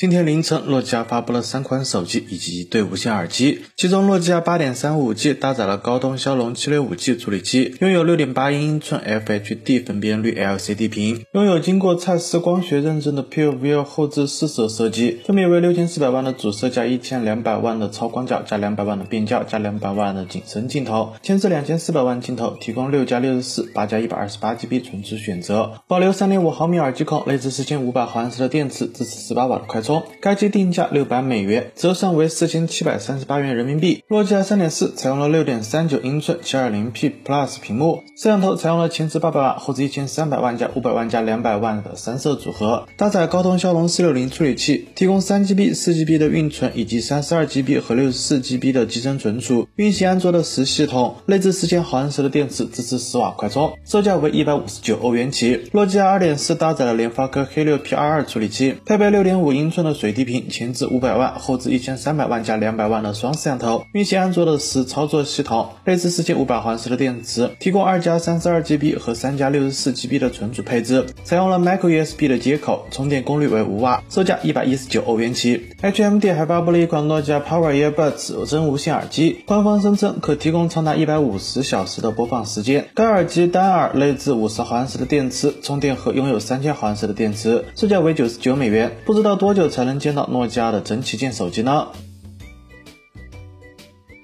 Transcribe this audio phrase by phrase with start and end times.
[0.00, 3.62] 今天凌晨，诺基亚发布了三款手机以及一对无线耳机。
[3.76, 21.14] 其中，诺基亚八点三五 G 搭载了高通骁龙七六五 G 处理器，拥有六点八英寸 FHD 分辨率 LCD 屏，拥有经过蔡司光学认证的 PureView 后置四摄设计，分别为六千四百万的主摄加一千两百万的超广角加两百万的变焦加两百万的景深镜头。
[21.24, 29.87] 前置两千四百万镜头，提供六加六十四、八加一百二十八 GB 存储选择，保留三点五毫米耳机孔，内置四千五百毫安时的电池，支持十八瓦的快充。
[30.20, 34.02] 该机定价六百美元，折算为四千七百三十八元人民币。
[34.08, 55.68] 诺基亚三点四采用了六点三九英寸七二零 P Plus 屏幕，摄像头采用了前置八百万、后置一千三百万加五百万加两百万的三摄组合，搭载高通骁龙四六零处理器，提供三 GB、四 GB 的运存以及三十二 GB 和六十四 GB 的机身存储，运行安卓的十系统，内置四千毫安时的电池，支持十瓦快充，售价为一百五十九欧元起。
[55.72, 60.48] 诺基亚二点四搭载了联发科 K 六 P 二二处理器，配备六点五英寸的水滴屏。
[60.48, 75.66] 前置五百万，后置一千三百万加两百万的双摄像头，运行安卓的十操作系统，内置四千五百毫安时的电池，提供二加三十二 GB 和三加六十四 GB 的存储配置，采用了 Micro USB 的接口，充电功率为五瓦，售价一百一十九欧元起。
[75.82, 82.88] HMD 还发布了一款诺基亚 Power Earbuds 真无线耳机，官方声称可提供长达一百五十小时的播放时间。
[82.94, 88.90] 该耳机单耳内置五十毫安时的电池，充电盒拥有三千毫安时的电池，售价为九十九美元。
[89.04, 91.88] 不知道多久才能见到诺基亚的真旗舰手机呢？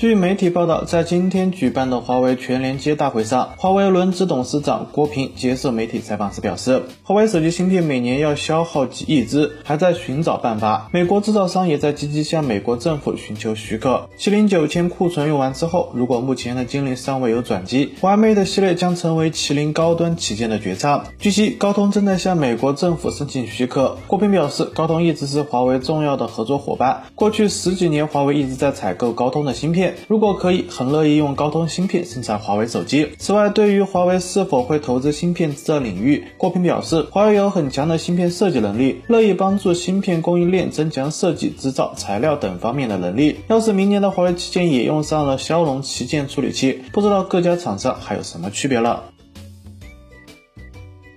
[0.00, 10.88] 据媒体报道，在今天举办的华为全连接大会上，华为轮值董事长郭平接受媒体采访时表示，华为手机芯片每年要消耗几亿只，还在寻找办法。
[10.90, 14.08] 美国制造商也在积极向美国政府寻求许可。
[14.18, 21.04] 麒麟九千库存用完之后，如果目前的精灵尚未有转机，华 Mate 系列将成为麒麟高端旗舰的绝唱。
[21.18, 23.98] 据悉，高通正在向美国政府申请许可。
[24.06, 29.89] 郭平表示，高通一直是华为重要的合作伙伴，过去十几年，华为一直在采购高通的芯片。
[30.08, 33.08] 如果可以，很乐意用高通芯片生产华为手机。
[33.18, 43.36] 此外，对于华为是否会投资芯片制造领域，郭平表示，华为有很强的芯片设计能力，乐意帮助芯片供应链增强设计、制造、材料等方面的能力。
[43.48, 49.04] 要是明年的华为旗舰也用上了骁龙旗舰处理器，不知道各家厂商还有什么区别了。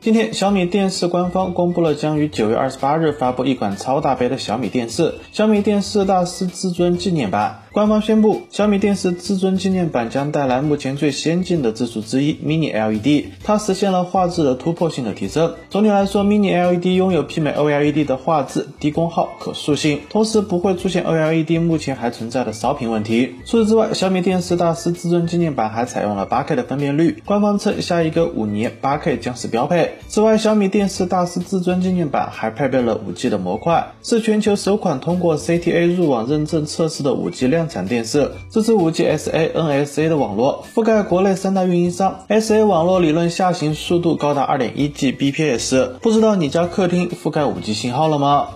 [0.00, 7.61] 今天，小米电视官方公布了将于九月二十八日发布一款超大杯的小米电视——小米电视大师至尊纪念版。
[7.72, 15.54] 官方宣布，小米电视至尊纪念版将带来目前最先进的技术之一 Mini LED，它实现了画质的突破性的提升。
[15.70, 23.36] 总体来说，Mini LED 拥有媲美 OLED 的画质、低功耗、可塑性，同时不会出现 OLED 目前还存在的烧屏问题。
[23.46, 29.94] 除此之外，小米电视大师至尊纪念版还采用了 8K 的分辨率，官方称下一个五年 8K 将是标配。
[30.08, 42.24] 此外，小米电视大师至尊纪念版还配备了 5G 的模块，是全球首款通过 CTA 入网认证测试的 5G 量产电视，支持 5G SA、NSA 的网络，覆盖国内三大运营商。
[42.28, 48.48] SA 网络理论下行速度高达 2.1Gbps，不知道你家客厅覆盖 5G 信号了吗？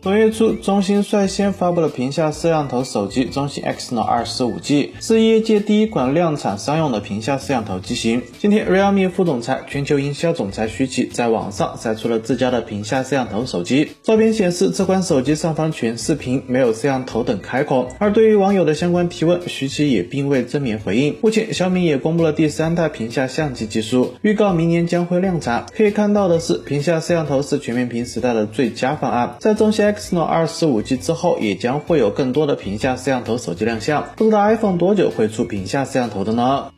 [0.00, 8.22] 本月初，中兴率先发布了屏下摄像头手机中兴 Exynos 25G，是业界第一款量产商用的屏下摄像头机型。
[8.38, 13.88] 今天，Realme 副总裁、全球营销总裁徐奇在网上晒出了自家的屏下摄像头手机。
[14.04, 17.88] 照片显示，这款手机上方全视屏，没有摄像头等开孔。
[17.98, 21.16] 而对于网友的相关提问，徐奇也并未正面回应。
[21.20, 25.66] 目前，小米也公布了第三代屏下相机技术，预告明年将会量产。
[25.76, 29.34] 可以看到的是，屏下摄像头是全面屏时代的最佳方案。
[29.40, 34.04] 在中兴 Exynos 二十五 G 之后，也将会有更多的屏下摄像头手机亮相。
[34.16, 36.70] 不知道 iPhone 多久会出屏下摄像头的呢？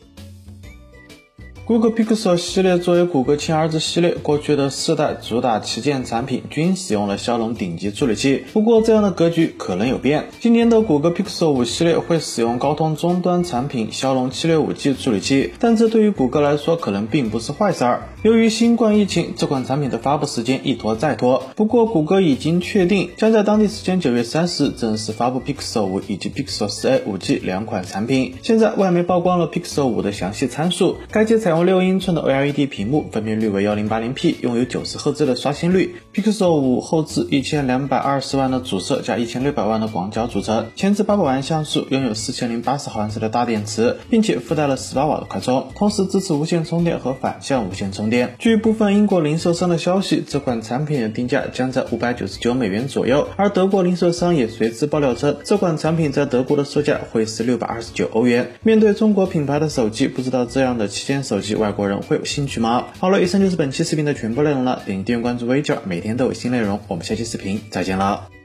[1.71, 8.45] 谷歌 Pixel 系列作为谷歌亲儿子系列，过去的四代主打旗舰产品均使用了骁龙顶级处理器。
[8.53, 18.09] 不过这样的格局可能有变，今年的谷歌 Pixel 五系列会使用高通终端产品骁龙七六五 G 处理器，但这对于谷歌来说可能并不是坏事儿。
[18.23, 21.51] 由于新冠疫情，这款产品的发布时间一拖再拖。
[21.55, 28.35] 不过谷歌已经确定将在当地时间九月三十日正式发布 Pixel 五以及 Pixel 四 A 五 G 两款产品。
[28.43, 35.97] 现在外媒曝光了 Pixel 五的详细参数，该机采用六英寸的 OLED 屏幕，分辨率为幺零八零 P，拥有九十赫兹的刷新率。
[36.15, 48.35] Pixel 五后置一千两百二十万的主摄加一千六百万的广角组成，前置八百万像素，拥有四千零八十毫安时的大电池，并且附带了十八瓦的快充，同时支持无线充电和反向无线充电。
[48.39, 58.53] 据部分英国零售商的消息，这款产品的定价将在五百九十九美元左右，而德国零售商也随之爆料称，这款产品在德国的售价会是六百二十九欧元。
[58.63, 61.50] 面对中国品牌的手机，不知道这样的旗舰手机。
[61.57, 62.87] 外国人会有兴趣吗？
[62.99, 66.81] 好了，以上就是本期视频的全部内容了，点击订阅关注微教，每天都有新内容。
[66.89, 68.40] 我们下期视频再见了。